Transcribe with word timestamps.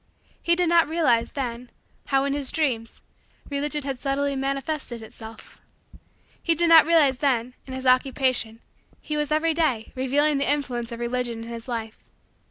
He 0.41 0.55
did 0.55 0.67
not 0.67 0.87
realize, 0.87 1.33
then, 1.33 1.69
how, 2.07 2.23
in 2.23 2.33
his 2.33 2.49
Dreams, 2.49 3.01
Religion 3.51 3.83
had 3.83 3.99
subtly 3.99 4.35
manifested 4.35 5.03
itself. 5.03 5.61
He 6.41 6.55
did 6.55 6.69
not 6.69 6.87
realize, 6.87 7.19
that, 7.19 7.45
in 7.67 7.73
his 7.75 7.85
Occupation, 7.85 8.61
he 8.99 9.15
was, 9.15 9.31
every 9.31 9.53
day, 9.53 9.91
revealing 9.93 10.39
the 10.39 10.51
influence 10.51 10.91
of 10.91 10.99
Religion 10.99 11.43
in 11.43 11.49
his 11.49 11.67
life. 11.67 11.99